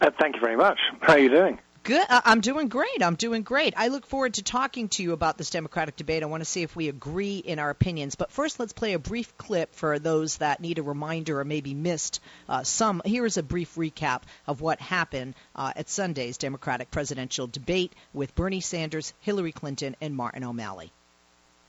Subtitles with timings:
[0.00, 0.78] Uh, thank you very much.
[1.00, 1.58] How are you doing?
[1.86, 2.04] Good.
[2.08, 3.00] I'm doing great.
[3.00, 3.74] I'm doing great.
[3.76, 6.24] I look forward to talking to you about this Democratic debate.
[6.24, 8.16] I want to see if we agree in our opinions.
[8.16, 11.74] But first, let's play a brief clip for those that need a reminder or maybe
[11.74, 12.18] missed
[12.48, 13.02] uh, some.
[13.04, 18.34] Here is a brief recap of what happened uh, at Sunday's Democratic presidential debate with
[18.34, 20.90] Bernie Sanders, Hillary Clinton, and Martin O'Malley.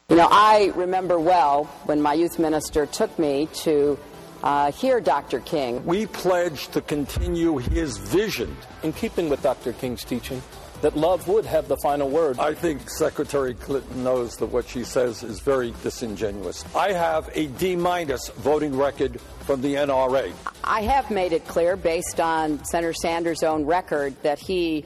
[0.09, 3.99] You know, I remember well when my youth minister took me to
[4.43, 5.39] uh, hear Dr.
[5.39, 5.85] King.
[5.85, 8.55] We pledge to continue his vision.
[8.83, 9.73] In keeping with Dr.
[9.73, 10.41] King's teaching,
[10.81, 12.39] that love would have the final word.
[12.39, 16.63] I think Secretary Clinton knows that what she says is very disingenuous.
[16.75, 20.31] I have a D minus voting record from the NRA.
[20.63, 24.85] I have made it clear, based on Senator Sanders' own record, that he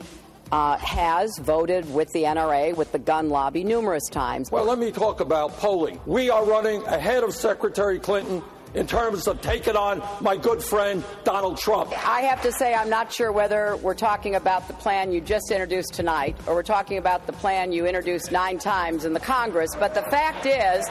[0.51, 4.51] uh, has voted with the NRA, with the gun lobby, numerous times.
[4.51, 5.99] Well, let me talk about polling.
[6.05, 8.41] We are running ahead of Secretary Clinton
[8.73, 11.91] in terms of taking on my good friend Donald Trump.
[12.07, 15.51] I have to say, I'm not sure whether we're talking about the plan you just
[15.51, 19.71] introduced tonight or we're talking about the plan you introduced nine times in the Congress.
[19.77, 20.87] But the fact is,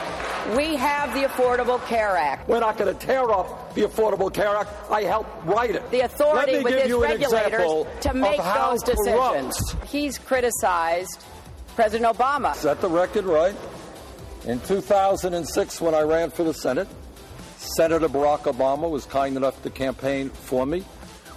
[0.55, 2.47] we have the Affordable Care Act.
[2.47, 4.69] We're not going to tear up the Affordable Care Act.
[4.91, 5.89] I helped write it.
[5.91, 9.57] The authority Let me with give his you an regulators to make those decisions.
[9.71, 9.89] Corrupt.
[9.89, 11.23] He's criticized
[11.75, 12.53] President Obama.
[12.55, 13.55] Set the record right.
[14.45, 16.87] In 2006, when I ran for the Senate,
[17.71, 20.83] Senator Barack Obama was kind enough to campaign for me.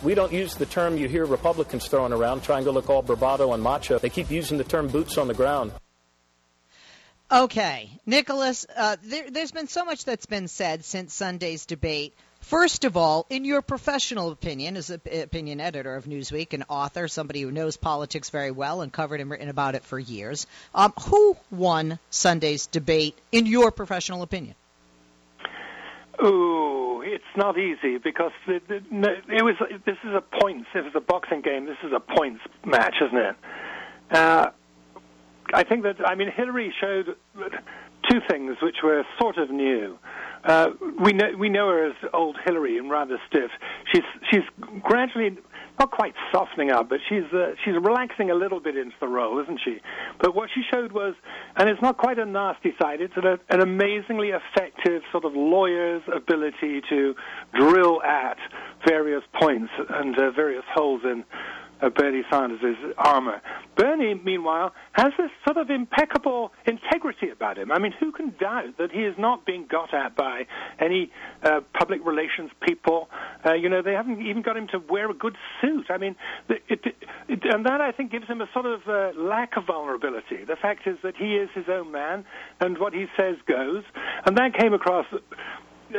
[0.02, 3.52] We don't use the term you hear Republicans throwing around, trying to look all bravado
[3.52, 4.00] and macho.
[4.00, 5.70] They keep using the term boots on the ground.
[7.30, 12.14] Okay, Nicholas, uh, there, has been so much that's been said since Sunday's debate.
[12.40, 17.06] First of all, in your professional opinion, as an opinion editor of Newsweek, an author,
[17.06, 20.92] somebody who knows politics very well and covered and written about it for years, um,
[21.06, 24.56] who won Sunday's debate, in your professional opinion?
[26.22, 28.76] Ooh, it's not easy because the, the,
[29.28, 29.56] it was.
[29.84, 30.68] This is a points.
[30.74, 31.66] It was a boxing game.
[31.66, 33.36] This is a points match, isn't it?
[34.10, 34.50] Uh,
[35.52, 37.16] I think that I mean Hillary showed
[38.10, 39.98] two things which were sort of new.
[40.44, 40.70] Uh,
[41.00, 43.50] we know we know her as old Hillary and rather stiff.
[43.92, 44.42] She's she's
[44.82, 45.38] gradually
[45.78, 49.40] not quite softening up, but she's uh, she's relaxing a little bit into the role,
[49.40, 49.78] isn't she?
[50.20, 51.14] But what she showed was,
[51.56, 53.00] and it's not quite a nasty side.
[53.00, 57.14] It's an, an amazingly effective sort of lawyer's ability to
[57.58, 58.38] drill at
[58.86, 61.24] various points and uh, various holes in
[61.80, 63.40] uh, Bernie Sanders' armor.
[63.76, 67.72] Bernie, meanwhile, has this sort of impeccable integrity about him.
[67.72, 70.46] I mean, who can doubt that he is not being got at by
[70.78, 71.10] any
[71.42, 73.08] uh, public relations people?
[73.44, 75.86] Uh, you know, they haven't even got him to wear a good suit.
[75.90, 76.16] I mean,
[76.48, 76.96] it, it,
[77.28, 80.44] it, and that I think gives him a sort of uh, lack of vulnerability.
[80.46, 82.24] The fact is that he is his own man,
[82.60, 83.82] and what he says goes.
[84.26, 85.06] And that came across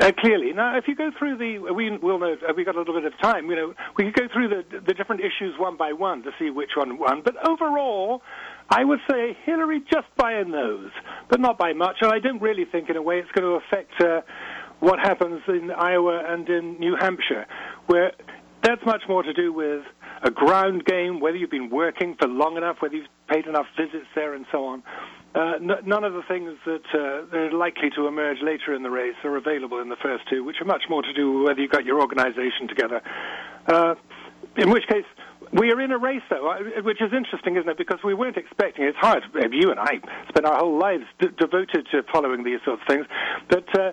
[0.02, 0.54] uh, clearly.
[0.54, 3.06] Now, if you go through the, we will know, uh, we got a little bit
[3.06, 6.24] of time, you know, we could go through the, the different issues one by one
[6.24, 7.22] to see which one won.
[7.24, 8.22] But overall,
[8.70, 10.92] I would say Hillary just by a nose,
[11.30, 11.98] but not by much.
[12.02, 14.22] And I don't really think, in a way, it's going to affect uh,
[14.80, 17.46] what happens in Iowa and in New Hampshire,
[17.88, 18.12] where
[18.64, 19.84] that's much more to do with
[20.24, 24.08] a ground game, whether you've been working for long enough, whether you've paid enough visits
[24.16, 24.84] there, and so on.
[25.36, 28.90] Uh, n- none of the things that uh, are likely to emerge later in the
[28.90, 31.62] race are available in the first two, which are much more to do with whether
[31.62, 33.02] you've got your organization together.
[33.68, 33.96] Uh,
[34.58, 35.04] in which case,
[35.52, 37.78] we are in a race, though, which is interesting, isn't it?
[37.78, 38.86] Because we weren't expecting.
[38.86, 39.24] It's hard.
[39.52, 40.00] You and I
[40.30, 43.06] spent our whole lives d- devoted to following these sorts of things,
[43.50, 43.92] but uh,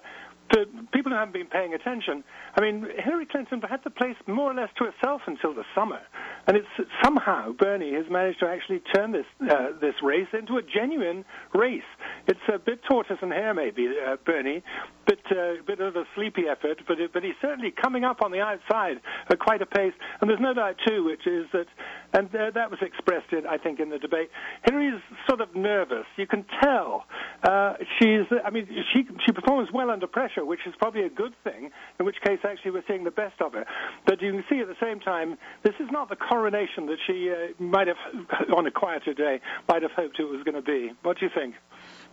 [0.93, 2.22] people who haven't been paying attention,
[2.56, 6.00] I mean, Hillary Clinton had the place more or less to herself until the summer,
[6.47, 10.62] and it's somehow Bernie has managed to actually turn this uh, this race into a
[10.62, 11.25] genuine
[11.55, 11.83] race.
[12.27, 14.62] It's a bit tortoise and hare, maybe uh, Bernie,
[15.06, 18.31] bit uh, bit of a sleepy effort, but it, but he's certainly coming up on
[18.31, 18.99] the outside
[19.31, 19.94] at quite a pace.
[20.21, 21.67] And there's no doubt too, which is that
[22.15, 24.31] And uh, that was expressed, in, I think, in the debate.
[24.65, 26.05] Hillary is sort of nervous.
[26.17, 27.05] You can tell.
[27.43, 31.33] Uh, she's, I mean, she, she performs well under pressure, which is probably a good
[31.43, 33.65] thing, in which case, actually, we're seeing the best of her.
[34.06, 37.31] But you can see at the same time, this is not the coronation that she
[37.31, 37.96] uh, might have,
[38.56, 40.90] on a quieter day, might have hoped it was going to be.
[41.02, 41.55] What do you think?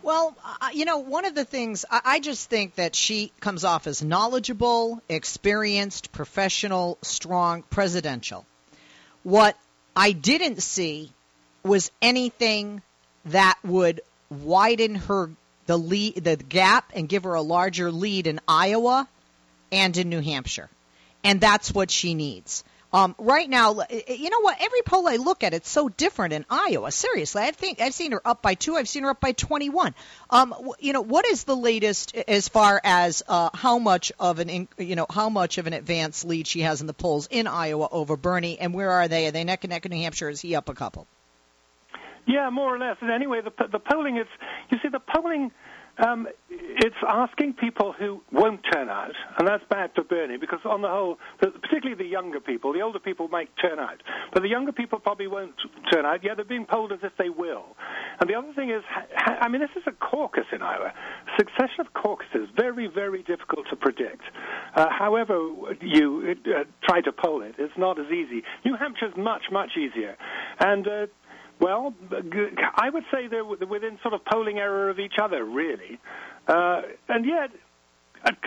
[0.02, 0.36] Well,
[0.72, 5.02] you know, one of the things I just think that she comes off as knowledgeable,
[5.08, 8.46] experienced, professional, strong, presidential.
[9.22, 9.58] What
[9.94, 11.12] I didn't see
[11.62, 12.80] was anything
[13.26, 14.00] that would
[14.30, 15.30] widen her
[15.66, 19.06] the lead, the gap, and give her a larger lead in Iowa
[19.70, 20.70] and in New Hampshire,
[21.22, 22.64] and that's what she needs.
[22.92, 24.56] Um, right now, you know what?
[24.60, 26.90] Every poll I look at, it's so different in Iowa.
[26.90, 28.76] Seriously, I think I've seen her up by two.
[28.76, 29.94] I've seen her up by 21.
[30.30, 34.68] Um, you know, what is the latest as far as uh, how much of an,
[34.76, 37.88] you know, how much of an advance lead she has in the polls in Iowa
[37.90, 39.28] over Bernie, and where are they?
[39.28, 40.28] Are they neck and neck in New Hampshire?
[40.28, 41.06] Is he up a couple?
[42.26, 42.96] Yeah, more or less.
[43.02, 44.30] Anyway, the the polling, it's
[44.70, 45.52] you see the polling
[46.06, 50.82] um, it's asking people who won't turn out, and that's bad for Bernie because, on
[50.82, 54.02] the whole, particularly the younger people, the older people might turn out,
[54.32, 55.54] but the younger people probably won't
[55.92, 56.24] turn out.
[56.24, 57.76] Yeah, they're being polled as if they will.
[58.20, 58.82] And the other thing is,
[59.16, 60.92] I mean, this is a caucus in Iowa.
[61.36, 64.22] Succession of caucuses very, very difficult to predict.
[64.74, 65.34] Uh, however,
[65.80, 68.42] you uh, try to poll it, it's not as easy.
[68.64, 70.16] New Hampshire's much, much easier,
[70.60, 71.06] and uh,
[71.60, 71.94] well,
[72.76, 76.00] I would say they're within sort of polling error of each other, really.
[76.48, 77.50] Uh, and yet,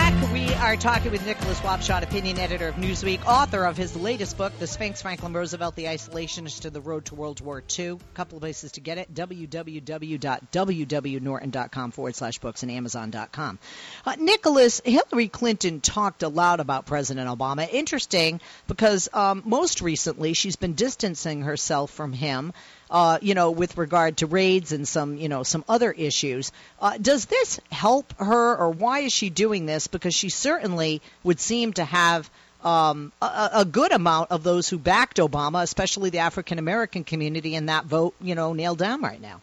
[0.61, 4.67] Are talking with Nicholas Wapshott, opinion editor of Newsweek, author of his latest book, The
[4.67, 7.87] Sphinx, Franklin Roosevelt, The Isolationist to the Road to World War II.
[7.87, 13.59] A couple of places to get it, www.wwnorton.com forward slash books and amazon.com.
[14.05, 17.67] Uh, Nicholas, Hillary Clinton talked a lot about President Obama.
[17.73, 22.53] Interesting because um, most recently she's been distancing herself from him
[22.90, 26.50] uh, you know, with regard to raids and some, you know, some other issues.
[26.81, 29.87] Uh, does this help her, or why is she doing this?
[29.87, 32.28] Because she certainly would seem to have
[32.64, 37.54] um, a, a, good amount of those who backed Obama, especially the African American community,
[37.54, 39.40] in that vote, you know, nailed down right now.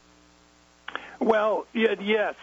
[1.19, 2.35] Well, yeah, yes.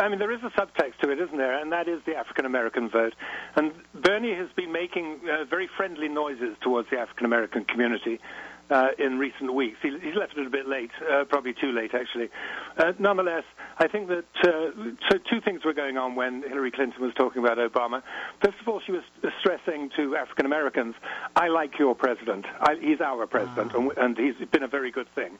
[0.00, 1.60] I mean, there is a subtext to it, isn't there?
[1.60, 3.14] And that is the African American vote.
[3.56, 8.20] And Bernie has been making uh, very friendly noises towards the African American community
[8.70, 9.78] uh, in recent weeks.
[9.82, 12.28] He, he's left it a bit late, uh, probably too late, actually.
[12.76, 13.44] Uh, nonetheless,
[13.78, 14.72] I think that uh,
[15.10, 18.02] so two things were going on when Hillary Clinton was talking about Obama.
[18.44, 19.02] First of all, she was
[19.40, 20.94] stressing to African Americans,
[21.36, 22.46] "I like your president.
[22.60, 23.90] I, he's our president, wow.
[23.96, 25.38] and, and, he's been a very good thing."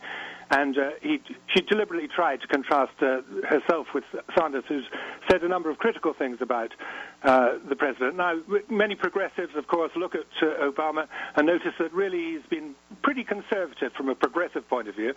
[0.50, 1.20] And uh, he,
[1.54, 4.04] she deliberately tried to contrast uh, herself with
[4.38, 4.84] Sanders, who's
[5.28, 6.72] said a number of critical things about
[7.24, 8.14] the president.
[8.16, 8.40] Now,
[8.70, 10.26] many progressives, of course, look at
[10.60, 15.12] Obama and notice that really he's been pretty conservative from a progressive point of view.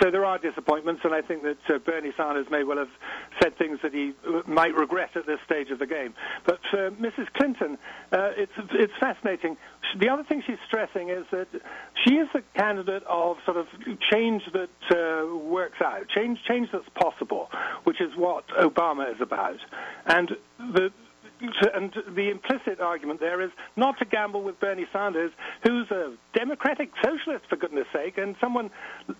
[0.00, 2.90] so there are disappointments, and I think that Bernie Sanders may well have
[3.42, 4.12] said things that he
[4.46, 6.14] might regret at this stage of the game.
[6.46, 7.32] But for Mrs.
[7.34, 7.78] Clinton,
[8.12, 9.56] uh, it's it's fascinating.
[9.98, 11.48] The other thing she's stressing is that
[12.04, 13.66] she is the candidate of sort of
[14.10, 17.48] change that uh, works out, change change that's possible,
[17.84, 19.58] which is what Obama is about.
[20.06, 20.90] And the
[21.74, 25.32] and the implicit argument there is not to gamble with Bernie Sanders,
[25.64, 28.70] who's a democratic socialist, for goodness sake, and someone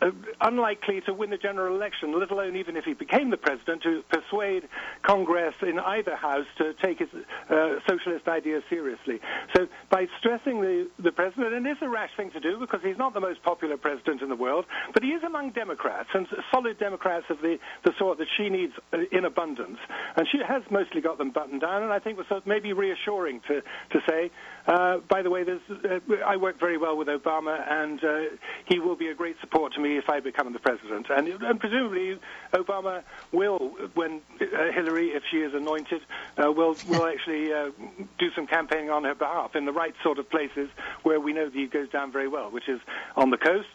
[0.01, 3.83] uh, unlikely to win the general election, let alone even if he became the president,
[3.83, 4.69] to persuade
[5.03, 7.09] Congress in either house to take his
[7.51, 9.21] uh, socialist ideas seriously.
[9.55, 12.99] So by stressing the, the president, and it's a rash thing to do because he's
[12.99, 14.65] not the most popular president in the world,
[14.95, 18.73] but he is among Democrats, and solid Democrats of the, the sort that she needs
[18.93, 19.79] uh, in abundance.
[20.17, 23.41] And she has mostly got them buttoned down, and I think it was maybe reassuring
[23.49, 24.31] to, to say,
[24.67, 28.21] uh, by the way, uh, I work very well with Obama, and uh,
[28.67, 31.07] he will be a great support to me if I become the president.
[31.11, 32.19] And, and presumably,
[32.53, 36.03] Obama will, when uh, Hillary, if she is anointed,
[36.39, 37.71] uh, will will actually uh,
[38.19, 40.69] do some campaigning on her behalf in the right sort of places
[41.03, 42.81] where we know that he goes down very well, which is
[43.17, 43.71] on the coasts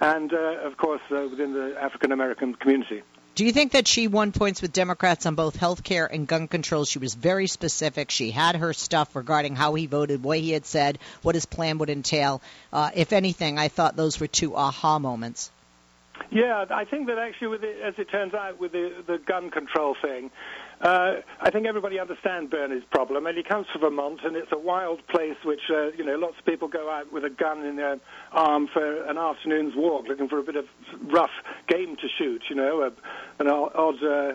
[0.00, 3.02] and, of course, within the African American community.
[3.34, 6.48] Do you think that she won points with Democrats on both health care and gun
[6.48, 6.84] control?
[6.84, 8.10] She was very specific.
[8.10, 11.78] She had her stuff regarding how he voted, what he had said, what his plan
[11.78, 12.42] would entail.
[12.72, 15.50] Uh, if anything, I thought those were two aha moments.
[16.30, 19.50] Yeah, I think that actually, with it, as it turns out, with the, the gun
[19.50, 20.30] control thing,
[20.82, 24.58] uh, I think everybody understands Bernie's problem, and he comes from Vermont, and it's a
[24.58, 27.76] wild place which, uh, you know, lots of people go out with a gun in
[27.76, 27.98] their
[28.32, 30.64] arm for an afternoon's walk, looking for a bit of
[31.02, 31.30] rough
[31.68, 32.90] game to shoot, you know, a,
[33.40, 34.32] an odd, uh,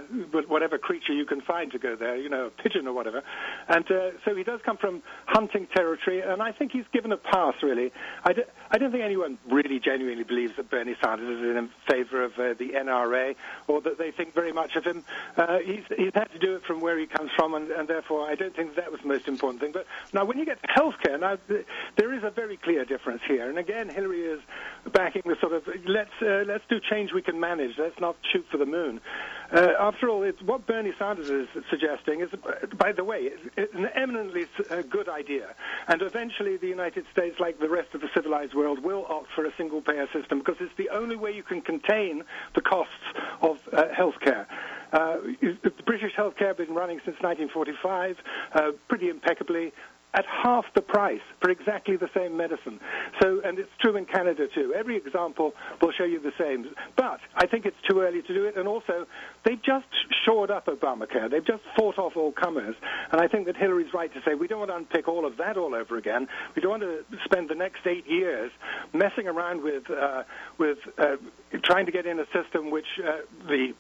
[0.48, 3.24] whatever creature you can find to go there, you know, a pigeon or whatever.
[3.68, 7.18] And uh, so he does come from hunting territory, and I think he's given a
[7.18, 7.92] pass, really.
[8.24, 12.24] I d- I don't think anyone really genuinely believes that Bernie Sanders is in favor
[12.24, 13.36] of uh, the NRA,
[13.68, 15.04] or that they think very much of him.
[15.36, 18.30] Uh, he's, he's had to do it from where he comes from, and, and therefore
[18.30, 19.72] I don't think that was the most important thing.
[19.72, 21.66] But now, when you get to healthcare, now th-
[21.98, 23.50] there is a very clear difference here.
[23.50, 24.42] And again, Hillary is
[24.92, 27.78] backing the sort of let's uh, let's do change we can manage.
[27.78, 29.02] Let's not shoot for the moon.
[29.52, 32.30] Uh, after all, it's what Bernie Sanders is suggesting is,
[32.78, 35.56] by the way, it's an eminently uh, good idea.
[35.88, 39.46] And eventually, the United States, like the rest of the civilized world, will opt for
[39.46, 42.24] a single-payer system because it's the only way you can contain
[42.56, 42.94] the costs
[43.42, 44.46] of uh, healthcare.
[44.94, 45.18] Uh,
[45.64, 48.16] the British healthcare has been running since 1945,
[48.56, 49.74] uh, pretty impeccably
[50.14, 52.80] at half the price for exactly the same medicine.
[53.22, 54.74] So, and it's true in Canada too.
[54.74, 56.74] Every example will show you the same.
[56.96, 59.06] But I think it's too early to do it, and also
[59.44, 59.86] they've just
[60.26, 61.30] shored up Obamacare.
[61.30, 62.76] They've just fought off all comers,
[63.12, 65.38] and I think that Hillary's right to say we don't want to unpick all of
[65.38, 66.28] that all over again.
[66.56, 68.52] We don't want to spend the next eight years
[68.94, 70.24] messing around with uh,
[70.58, 71.18] with uh,
[71.64, 73.74] trying to get in a system which uh, the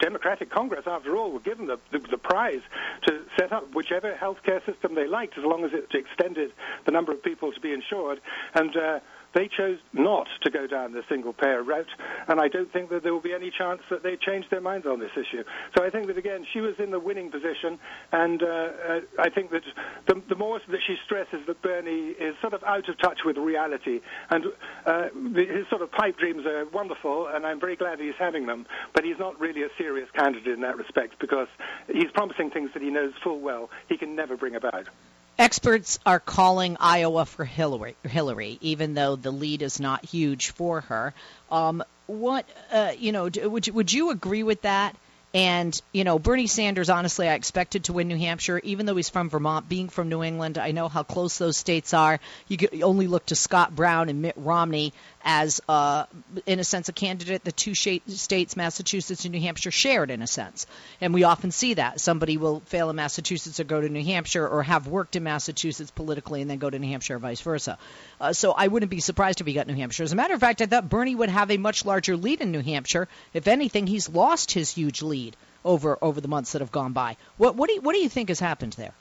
[0.00, 2.62] Democratic Congress, after all, were given the, the, the prize
[3.06, 6.52] to set up whichever health care system they liked, as long as extended
[6.86, 8.20] the number of people to be insured,
[8.54, 8.98] and uh,
[9.34, 11.90] they chose not to go down the single payer route,
[12.28, 14.86] and I don't think that there will be any chance that they change their minds
[14.86, 15.42] on this issue.
[15.76, 17.78] So I think that again, she was in the winning position,
[18.12, 19.62] and uh, uh, I think that
[20.06, 23.36] the, the, more that she stresses that Bernie is sort of out of touch with
[23.36, 24.00] reality,
[24.30, 24.46] and
[24.86, 28.66] uh, his sort of pipe dreams are wonderful, and I'm very glad he's having them,
[28.94, 31.48] but he's not really a serious candidate in that respect because
[31.92, 34.88] he's promising things that he knows full well he can never bring about.
[35.38, 40.82] Experts are calling Iowa for Hillary, Hillary, even though the lead is not huge for
[40.82, 41.12] her.
[41.50, 43.24] Um, what uh, you know?
[43.24, 44.96] Would you, would you agree with that?
[45.34, 49.08] And, you know, Bernie Sanders, honestly, I expected to win New Hampshire, even though he's
[49.08, 49.68] from Vermont.
[49.68, 52.20] Being from New England, I know how close those states are.
[52.46, 54.92] You could only look to Scott Brown and Mitt Romney
[55.24, 56.04] as, uh,
[56.46, 60.26] in a sense, a candidate the two states, Massachusetts and New Hampshire, shared, in a
[60.26, 60.66] sense.
[61.00, 62.00] And we often see that.
[62.00, 65.90] Somebody will fail in Massachusetts or go to New Hampshire or have worked in Massachusetts
[65.90, 67.78] politically and then go to New Hampshire or vice versa.
[68.20, 70.02] Uh, so I wouldn't be surprised if he got New Hampshire.
[70.02, 72.52] As a matter of fact, I thought Bernie would have a much larger lead in
[72.52, 73.08] New Hampshire.
[73.32, 77.16] If anything, he's lost his huge lead over over the months that have gone by.
[77.38, 78.92] What what do you, what do you think has happened there?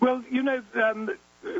[0.00, 1.10] Well, you know, um,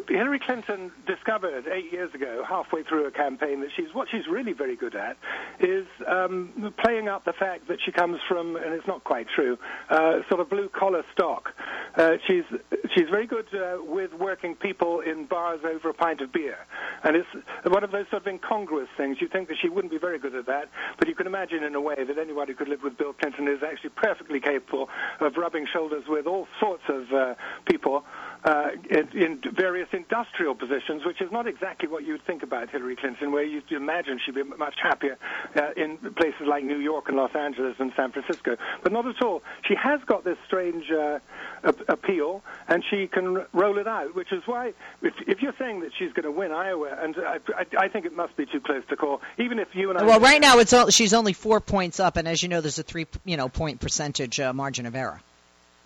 [0.09, 4.53] Hillary Clinton discovered eight years ago, halfway through a campaign, that she's what she's really
[4.53, 5.17] very good at
[5.61, 9.59] is um, playing up the fact that she comes from, and it's not quite true,
[9.91, 11.51] uh, sort of blue collar stock.
[11.97, 12.45] Uh, she's
[12.95, 16.59] she's very good uh, with working people in bars over a pint of beer,
[17.03, 17.29] and it's
[17.67, 19.19] one of those sort of incongruous things.
[19.21, 21.75] You think that she wouldn't be very good at that, but you can imagine in
[21.75, 24.89] a way that anybody who could live with Bill Clinton is actually perfectly capable
[25.21, 27.35] of rubbing shoulders with all sorts of uh,
[27.67, 28.05] people
[28.45, 32.97] uh, in, in, various industrial positions, which is not exactly what you'd think about Hillary
[32.97, 35.17] Clinton, where you'd imagine she'd be much happier
[35.57, 38.57] uh, in places like New York and Los Angeles and San Francisco.
[38.83, 39.43] But not at all.
[39.67, 41.21] She has got this strange uh,
[41.89, 45.93] appeal, and she can roll it out, which is why, if, if you're saying that
[45.99, 48.83] she's going to win Iowa, and I, I, I, think it must be too close
[48.91, 50.05] to call, even if you and I.
[50.05, 52.79] Well, right now it's all, she's only four points up, and as you know, there's
[52.79, 55.21] a three you know point percentage uh, margin of error.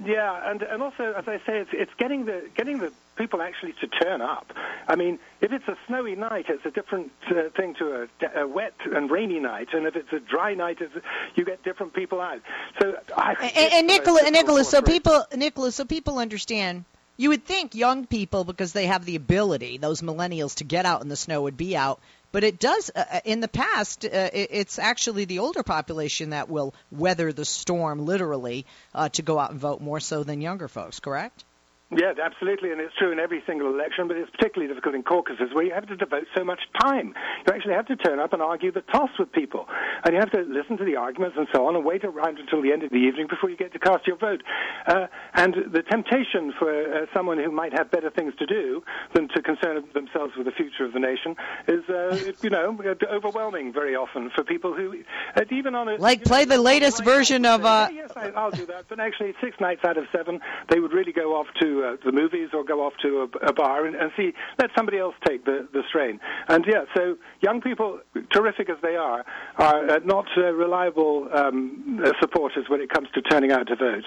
[0.04, 3.72] Yeah, and and also, as I say, it's it's getting the getting the people actually
[3.80, 4.52] to turn up.
[4.86, 8.46] I mean, if it's a snowy night, it's a different uh, thing to a, a,
[8.46, 10.94] wet and rainy night, and if it's a dry night, it's,
[11.34, 12.40] you get different people out.
[12.80, 16.84] So, I, and, and Nicholas, Nicholas, so people, Nicholas, so people understand.
[17.16, 21.02] You would think young people, because they have the ability, those millennials, to get out
[21.02, 21.98] in the snow would be out.
[22.30, 26.49] But it does, uh, uh, in the past, uh, it's actually the older population that
[26.49, 30.68] will weather the storm, literally, uh, to go out and vote more so than younger
[30.68, 31.44] folks, correct?
[31.90, 35.54] Yeah, absolutely, and it's true in every single election, but it's particularly difficult in caucuses
[35.54, 37.14] where you have to devote so much time.
[37.47, 39.66] You actually have to turn up and argue the toss with people,
[40.04, 42.61] and you have to listen to the arguments and so on, and wait around until
[42.61, 44.42] the end of the evening before you get to cast your vote.
[44.87, 48.83] Uh, and the temptation for uh, someone who might have better things to do
[49.14, 51.37] than to concern themselves with the future of the nation
[51.68, 52.78] is, uh, you know,
[53.11, 55.02] overwhelming very often for people who,
[55.37, 57.64] uh, even on a like play know, the latest version of.
[57.64, 57.88] Uh...
[57.90, 58.85] Yes, I, I'll do that.
[58.90, 62.12] But actually, six nights out of seven, they would really go off to uh, the
[62.12, 65.44] movies or go off to a, a bar and, and, see, let somebody else take
[65.44, 66.20] the, the strain.
[66.49, 68.00] And yeah, so young people,
[68.32, 69.25] terrific as they are,
[69.56, 74.04] are uh, not uh, reliable um, supporters when it comes to turning out to vote.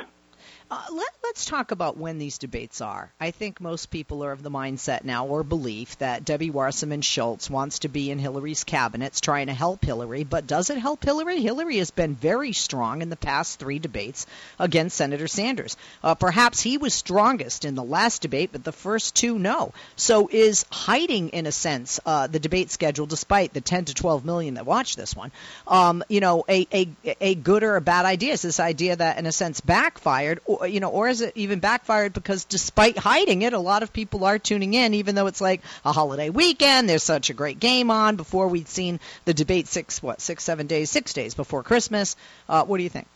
[0.71, 3.09] Uh, let, us talk about when these debates are.
[3.19, 7.49] I think most people are of the mindset now or belief that Debbie Wasserman Schultz
[7.49, 11.41] wants to be in Hillary's cabinets trying to help Hillary, but does it help Hillary?
[11.41, 14.27] Hillary has been very strong in the past three debates
[14.59, 15.77] against Senator Sanders.
[16.03, 19.73] Uh, perhaps he was strongest in the last debate, but the first two, no.
[19.95, 24.25] So is hiding, in a sense, uh, the debate schedule, despite the 10 to 12
[24.25, 25.31] million that watch this one,
[25.65, 28.33] um, you know, a, a, a good or a bad idea?
[28.33, 30.41] Is this idea that, in a sense, backfired?
[30.45, 33.93] Or, you know, or is it even backfired because despite hiding it, a lot of
[33.93, 36.89] people are tuning in, even though it's like a holiday weekend.
[36.89, 38.15] There's such a great game on.
[38.15, 42.15] Before we'd seen the debate six, what, six, seven days, six days before Christmas.
[42.47, 43.07] Uh, what do you think?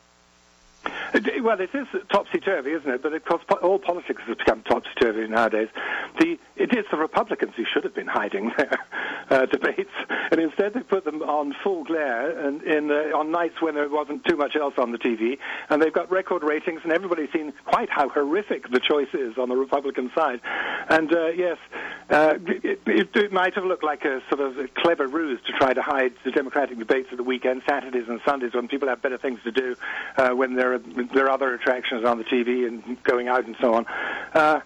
[1.41, 3.01] Well, it is topsy turvy, isn't it?
[3.01, 5.69] But of course, all politics has become topsy turvy nowadays.
[6.19, 8.79] The, it is the Republicans who should have been hiding their
[9.29, 9.91] uh, debates,
[10.31, 13.89] and instead they put them on full glare and in uh, on nights when there
[13.89, 17.51] wasn't too much else on the TV, and they've got record ratings, and everybody's seen
[17.65, 20.39] quite how horrific the choice is on the Republican side.
[20.89, 21.57] And uh, yes,
[22.11, 25.53] uh, it, it, it, might have looked like a sort of a clever ruse to
[25.53, 29.01] try to hide the Democratic debates at the weekend, Saturdays and Sundays, when people have
[29.01, 29.75] better things to do,
[30.17, 30.79] uh, when there are
[31.15, 33.87] there are other attractions on the TV and going out and so on.
[34.35, 34.59] Uh,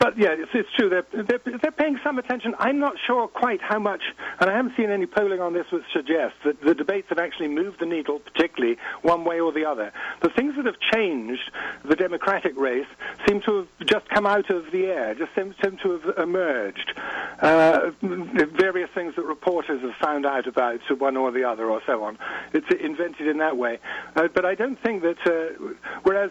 [0.00, 0.88] but yeah, it's, it's true.
[0.88, 2.54] They're, they're, they're paying some attention.
[2.58, 4.00] I'm not sure quite how much,
[4.40, 7.48] and I haven't seen any polling on this which suggests that the debates have actually
[7.48, 9.92] moved the needle, particularly one way or the other.
[10.22, 11.50] The things that have changed
[11.84, 12.86] the Democratic race
[13.28, 16.98] seem to have just come out of the air, just seem, seem to have emerged.
[17.40, 21.82] Uh, various things that reporters have found out about to one or the other, or
[21.86, 22.18] so on.
[22.52, 23.78] It's invented in that way.
[24.16, 26.30] Uh, but I don't think that, uh, whereas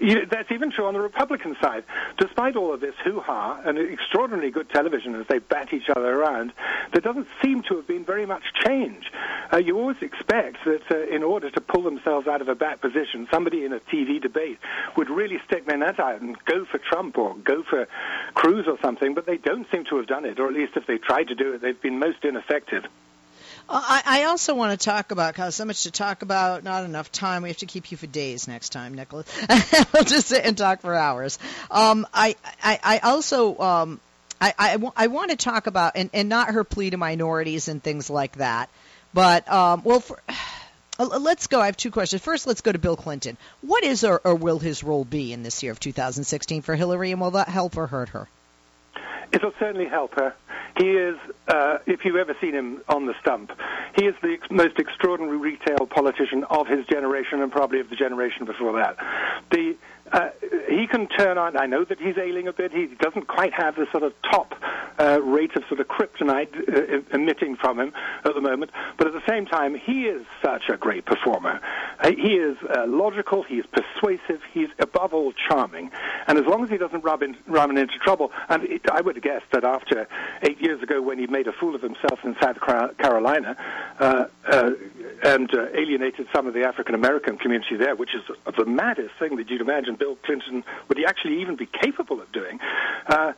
[0.00, 1.84] you know, that's even true on the Republican side,
[2.18, 6.52] despite all of this hoo-ha and extraordinarily good television as they bat each other around,
[6.92, 9.10] there doesn't seem to have been very much change.
[9.52, 12.80] Uh, you always expect that uh, in order to pull themselves out of a bad
[12.80, 14.58] position, somebody in a TV debate
[14.96, 17.86] would really stick their neck out and go for Trump or go for
[18.34, 20.86] Cruz or something, but they don't seem to have done it, or at least if
[20.86, 22.84] they tried to do it, they've been most ineffective.
[23.72, 27.42] I, also want to talk about because so much to talk about, not enough time.
[27.42, 29.26] We have to keep you for days next time, Nicholas.
[29.92, 31.38] we'll just sit and talk for hours.
[31.70, 33.58] Um, I, I, I also.
[33.58, 34.00] Um,
[34.40, 37.68] I, I, w- I want to talk about, and, and not her plea to minorities
[37.68, 38.68] and things like that,
[39.14, 40.20] but, um, well, for,
[40.98, 41.60] let's go.
[41.60, 42.22] I have two questions.
[42.22, 43.36] First, let's go to Bill Clinton.
[43.60, 47.12] What is or, or will his role be in this year of 2016 for Hillary,
[47.12, 48.26] and will that help or hurt her?
[49.32, 50.34] It'll certainly help her.
[50.78, 51.16] He is,
[51.48, 53.50] uh, if you've ever seen him on the stump,
[53.96, 57.96] he is the ex- most extraordinary retail politician of his generation and probably of the
[57.96, 58.96] generation before that.
[59.50, 59.76] The
[60.12, 60.30] uh,
[60.68, 61.56] he can turn on.
[61.56, 62.72] I know that he's ailing a bit.
[62.72, 64.54] He doesn't quite have the sort of top
[64.98, 67.92] uh, rate of sort of kryptonite uh, emitting from him
[68.24, 68.70] at the moment.
[68.98, 71.60] But at the same time, he is such a great performer.
[71.98, 73.42] Uh, he is uh, logical.
[73.42, 74.40] He is persuasive.
[74.52, 75.90] He's above all charming.
[76.26, 79.20] And as long as he doesn't rub, in, run into trouble, and it, I would
[79.22, 80.06] guess that after
[80.42, 83.56] eight years ago, when he made a fool of himself in South Carolina
[85.22, 88.22] uh, and alienated some of the African American community there, which is
[88.56, 92.30] the maddest thing that you'd imagine Bill Clinton would he actually even be capable of
[92.32, 92.58] doing.
[93.06, 93.32] Uh,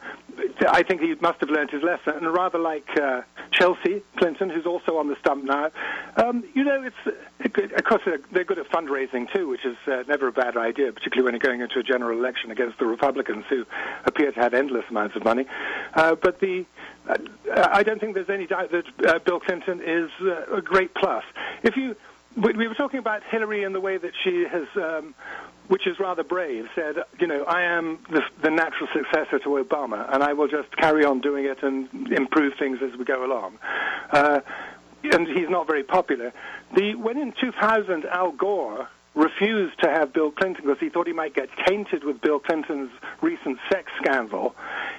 [0.68, 4.66] I think he must have learned his lesson, and rather like uh, Chelsea Clinton, who's
[4.66, 5.70] also on the stump now.
[6.16, 8.02] Um, you know, it's it, of course
[8.32, 11.40] they're good at fundraising too, which is uh, never a bad idea, particularly when you're
[11.40, 13.64] going into a general election against the Republicans, who
[14.04, 15.46] appear to have endless amounts of money.
[15.94, 16.64] Uh, but the
[17.08, 17.16] uh,
[17.72, 21.24] I don't think there's any doubt that uh, Bill Clinton is uh, a great plus.
[21.62, 21.96] If you
[22.36, 25.14] we were talking about Hillary and the way that she has um,
[25.68, 30.12] which is rather brave, said, you know, I am the, the, natural successor to Obama,
[30.12, 33.58] and I will just carry on doing it and improve things as we go along.
[34.10, 34.40] Uh,
[35.02, 36.32] and he's not very popular.
[36.74, 41.12] The, when in 2000 Al Gore refused to have Bill Clinton because he thought he
[41.12, 42.90] might get tainted with Bill Clinton's
[43.22, 44.54] recent sex scandal,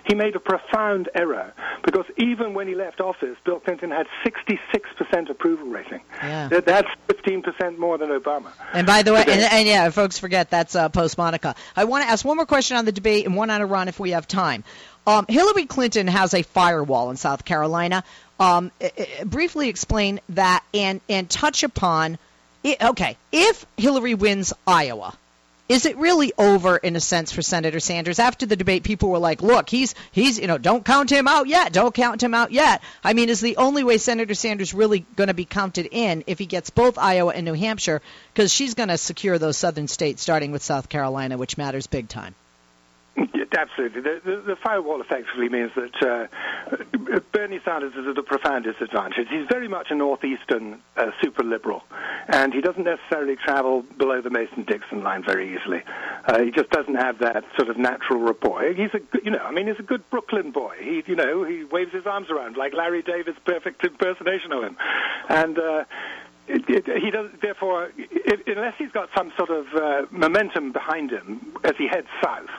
[0.06, 5.30] he made a profound error because even when he left office, Bill Clinton had 66%
[5.30, 6.02] approval rating.
[6.22, 6.48] Yeah.
[6.48, 8.52] That's 15% more than Obama.
[8.74, 11.56] And by the way, and, and, yeah, folks forget that's uh, post Monica.
[11.76, 14.00] I want to ask one more question on the debate and one on Iran if
[14.00, 14.63] we have time.
[15.08, 18.04] Um, Hillary Clinton has a firewall in South Carolina.
[18.39, 18.72] Um,
[19.24, 22.18] briefly explain that and and touch upon
[22.65, 25.15] it, okay, if Hillary wins Iowa,
[25.67, 28.19] is it really over in a sense for Senator Sanders?
[28.19, 31.47] After the debate, people were like, "Look, he's he's you know, don't count him out
[31.47, 31.73] yet.
[31.73, 35.30] Don't count him out yet." I mean, is the only way Senator Sanders really going
[35.30, 38.01] to be counted in if he gets both Iowa and New Hampshire
[38.34, 42.10] because she's going to secure those southern states, starting with South Carolina, which matters big
[42.10, 42.36] time.
[43.58, 44.01] Absolutely.
[44.01, 49.28] The, the, the, firewall effectively means that uh, Bernie Sanders is at a profound disadvantage.
[49.30, 51.84] He's very much a northeastern uh, super liberal,
[52.28, 55.82] and he doesn't necessarily travel below the Mason-Dixon line very easily.
[56.25, 58.73] Uh, he just doesn't have that sort of natural rapport.
[58.73, 60.75] He's a, you know, I mean, he's a good Brooklyn boy.
[60.80, 64.78] He, you know, he waves his arms around like Larry David's perfect impersonation of him,
[65.30, 65.86] and uh,
[66.47, 71.53] it, he does, therefore, it, unless he's got some sort of uh, momentum behind him
[71.63, 72.49] as he heads south,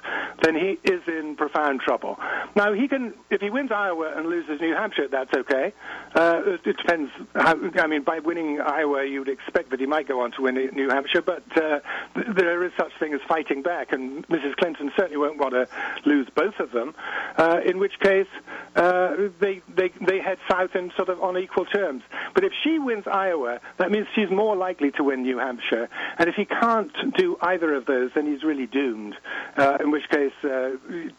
[0.43, 2.19] then he is in profound trouble.
[2.55, 5.73] Now, he can, if he wins Iowa and loses New Hampshire, that's okay.
[6.15, 7.11] Uh, it, depends.
[7.35, 10.55] How, I mean, by winning Iowa, you'd expect that he might go on to win
[10.55, 11.81] New Hampshire, but uh,
[12.15, 14.57] there is such thing as fighting back, and Mrs.
[14.57, 15.69] Clinton certainly won't want to
[16.05, 16.95] lose both of them.
[17.37, 18.27] Uh, in which case,
[18.75, 22.03] uh, they, they they head south in sort of on equal terms.
[22.35, 25.89] But if she wins Iowa, that means she's more likely to win New Hampshire.
[26.19, 29.15] And if he can't do either of those, then he's really doomed.
[29.57, 30.71] Uh, in which case, uh,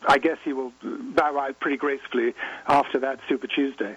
[0.07, 2.33] I guess he will bow out pretty gracefully
[2.67, 3.95] after that Super Tuesday.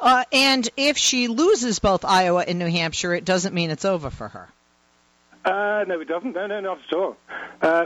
[0.00, 4.10] Uh, and if she loses both Iowa and New Hampshire, it doesn't mean it's over
[4.10, 4.48] for her.
[5.44, 6.34] Uh, no, it doesn't.
[6.34, 7.16] No, no, not at all.
[7.62, 7.84] Uh,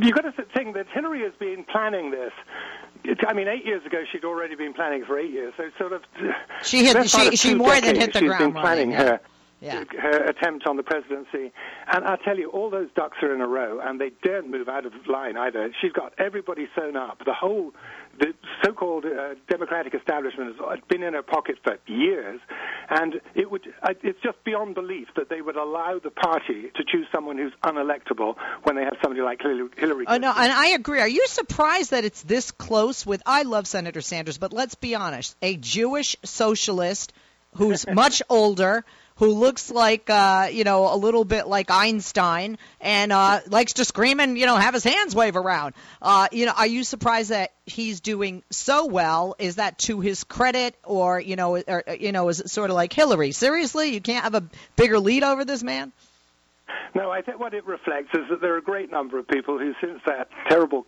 [0.00, 2.32] you've got to think that Hillary has been planning this
[3.26, 5.52] I mean, eight years ago, she'd already been planning for eight years.
[5.56, 6.02] So sort of,
[6.62, 9.20] she hit, she, she more than hit the she's ground been planning running, her.
[9.64, 9.84] Yeah.
[10.00, 11.52] her attempt on the presidency.
[11.92, 14.68] And I tell you, all those ducks are in a row, and they daren't move
[14.68, 15.70] out of line either.
[15.80, 17.22] She's got everybody sewn up.
[17.24, 17.72] The whole
[18.18, 18.32] the
[18.64, 22.40] so-called uh, Democratic establishment has been in her pocket for years,
[22.90, 26.84] and it would, uh, it's just beyond belief that they would allow the party to
[26.86, 29.68] choose someone who's unelectable when they have somebody like Hillary.
[29.76, 30.06] Clinton.
[30.08, 31.00] Oh, no, and I agree.
[31.00, 34.94] Are you surprised that it's this close with, I love Senator Sanders, but let's be
[34.94, 37.12] honest, a Jewish socialist
[37.56, 38.84] who's much older–
[39.16, 43.84] who looks like uh, you know a little bit like Einstein and uh, likes to
[43.84, 45.74] scream and you know have his hands wave around.
[46.02, 49.36] Uh, you know, are you surprised that he's doing so well?
[49.38, 52.76] Is that to his credit, or you know, or, you know, is it sort of
[52.76, 53.32] like Hillary?
[53.32, 54.44] Seriously, you can't have a
[54.76, 55.92] bigger lead over this man?
[56.94, 59.58] No, I think what it reflects is that there are a great number of people
[59.58, 60.86] who, since that terrible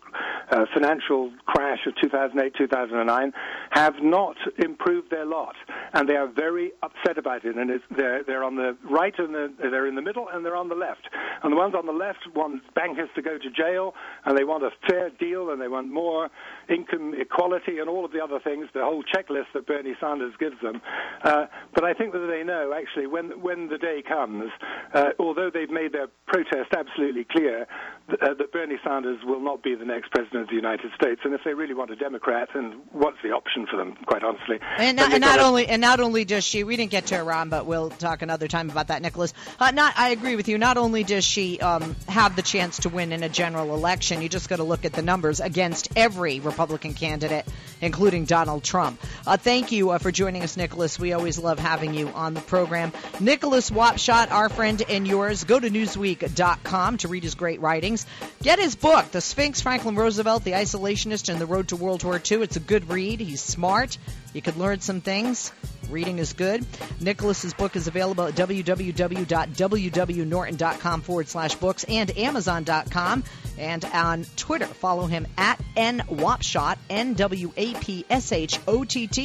[0.50, 3.32] uh, financial crash of 2008, 2009,
[3.70, 5.54] have not improved their lot,
[5.94, 7.56] and they are very upset about it.
[7.56, 10.68] And they're they're on the right and the, they're in the middle and they're on
[10.68, 11.08] the left.
[11.42, 14.62] And the ones on the left want bankers to go to jail, and they want
[14.62, 16.30] a fair deal, and they want more
[16.68, 20.60] income equality, and all of the other things, the whole checklist that Bernie Sanders gives
[20.60, 20.80] them.
[21.22, 24.50] Uh, but I think that they know actually when when the day comes,
[24.92, 27.66] uh, although they've made their protest absolutely clear
[28.08, 31.20] uh, that Bernie Sanders will not be the next president of the United States.
[31.24, 34.58] And if they really want a Democrat, then what's the option for them, quite honestly?
[34.78, 37.48] And not, and not only and not only does she, we didn't get to Iran,
[37.48, 39.32] but we'll talk another time about that, Nicholas.
[39.58, 40.58] Uh, not, I agree with you.
[40.58, 44.28] Not only does she um, have the chance to win in a general election, you
[44.28, 47.44] just got to look at the numbers against every Republican candidate,
[47.80, 49.00] including Donald Trump.
[49.26, 50.98] Uh, thank you uh, for joining us, Nicholas.
[50.98, 52.92] We always love having you on the program.
[53.20, 55.44] Nicholas Wapshott, our friend and yours.
[55.44, 58.06] Go to Newsweek.com to read his great writings.
[58.42, 62.14] Get his book, The Sphinx, Franklin Roosevelt, The Isolationist, and the Road to World War
[62.14, 62.42] II.
[62.42, 63.20] It's a good read.
[63.20, 63.98] He's smart.
[64.36, 65.50] You could learn some things.
[65.88, 66.66] Reading is good.
[67.00, 73.24] Nicholas's book is available at www.wwnorton.com forward slash books and amazon.com.
[73.56, 79.06] And on Twitter, follow him at nwapshott, N W A P S H O T
[79.06, 79.24] T.